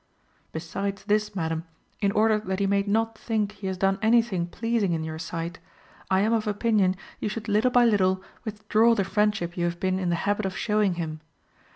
[0.51, 1.63] Besides this, madam,
[1.99, 5.59] in order that he may not think he has done anything pleasing in your sight,
[6.09, 9.99] I am of opinion you should little by little withdraw the friendship you have been
[9.99, 11.21] in the habit of showing him.